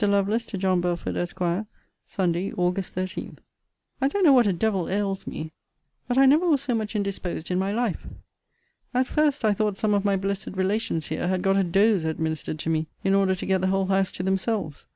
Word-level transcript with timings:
LOVELACE, 0.03 0.47
TO 0.47 0.57
JOHN 0.57 0.81
BELFORD, 0.81 1.15
ESQ. 1.15 1.67
SUNDAY, 2.07 2.51
AUG. 2.57 2.83
13. 2.83 3.37
I 4.01 4.07
don't 4.07 4.23
know 4.23 4.33
what 4.33 4.47
a 4.47 4.51
devil 4.51 4.89
ails 4.89 5.27
me; 5.27 5.51
but 6.07 6.17
I 6.17 6.25
never 6.25 6.47
was 6.47 6.61
so 6.61 6.73
much 6.73 6.95
indisposed 6.95 7.51
in 7.51 7.59
my 7.59 7.71
life. 7.71 8.07
At 8.95 9.05
first, 9.05 9.45
I 9.45 9.53
thought 9.53 9.77
some 9.77 9.93
of 9.93 10.03
my 10.03 10.15
blessed 10.15 10.49
relations 10.55 11.09
here 11.09 11.27
had 11.27 11.43
got 11.43 11.57
a 11.57 11.63
dose 11.63 12.03
administered 12.05 12.57
to 12.57 12.69
me, 12.71 12.87
in 13.03 13.13
order 13.13 13.35
to 13.35 13.45
get 13.45 13.61
the 13.61 13.67
whole 13.67 13.85
house 13.85 14.09
to 14.13 14.23
themselves. 14.23 14.87